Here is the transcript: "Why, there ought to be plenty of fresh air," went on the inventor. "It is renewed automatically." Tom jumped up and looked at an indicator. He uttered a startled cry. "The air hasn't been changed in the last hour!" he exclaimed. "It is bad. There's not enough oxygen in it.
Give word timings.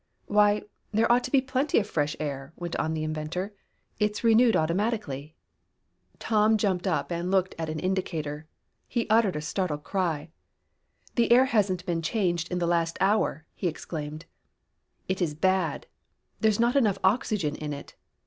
"Why, 0.25 0.63
there 0.91 1.11
ought 1.11 1.23
to 1.25 1.31
be 1.31 1.41
plenty 1.41 1.77
of 1.77 1.87
fresh 1.87 2.15
air," 2.19 2.53
went 2.55 2.75
on 2.77 2.95
the 2.95 3.03
inventor. 3.03 3.53
"It 3.99 4.13
is 4.13 4.23
renewed 4.23 4.55
automatically." 4.55 5.35
Tom 6.17 6.57
jumped 6.57 6.87
up 6.87 7.11
and 7.11 7.29
looked 7.29 7.53
at 7.59 7.69
an 7.69 7.77
indicator. 7.77 8.47
He 8.87 9.07
uttered 9.11 9.35
a 9.35 9.41
startled 9.41 9.83
cry. 9.83 10.29
"The 11.13 11.31
air 11.31 11.45
hasn't 11.45 11.85
been 11.85 12.01
changed 12.01 12.51
in 12.51 12.57
the 12.57 12.65
last 12.65 12.97
hour!" 12.99 13.45
he 13.53 13.67
exclaimed. 13.67 14.25
"It 15.07 15.21
is 15.21 15.35
bad. 15.35 15.85
There's 16.39 16.59
not 16.59 16.75
enough 16.75 16.97
oxygen 17.03 17.53
in 17.53 17.71
it. 17.71 17.95